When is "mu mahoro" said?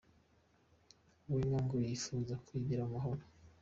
2.85-3.21